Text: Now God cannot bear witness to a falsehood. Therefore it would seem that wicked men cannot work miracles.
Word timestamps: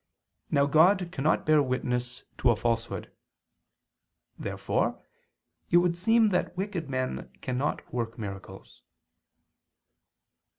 Now 0.49 0.65
God 0.65 1.09
cannot 1.11 1.45
bear 1.45 1.61
witness 1.61 2.23
to 2.39 2.49
a 2.49 2.55
falsehood. 2.55 3.11
Therefore 4.39 4.99
it 5.69 5.77
would 5.77 5.95
seem 5.95 6.29
that 6.29 6.57
wicked 6.57 6.89
men 6.89 7.29
cannot 7.41 7.93
work 7.93 8.17
miracles. 8.17 8.81